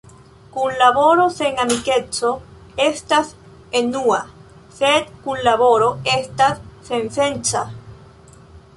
Kunlaboro 0.53 1.25
sen 1.39 1.59
amikeco 1.65 2.31
estas 2.87 3.29
enua, 3.83 4.19
sed 4.81 5.15
kunlaboro 5.29 5.95
estas 6.19 6.69
sensenca. 6.93 7.67